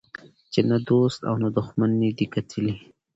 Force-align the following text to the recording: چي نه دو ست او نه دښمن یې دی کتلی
چي 0.53 0.61
نه 0.69 0.77
دو 0.87 0.97
ست 1.13 1.21
او 1.29 1.35
نه 1.43 1.49
دښمن 1.57 1.91
یې 2.05 2.09
دی 2.17 2.25
کتلی 2.33 2.73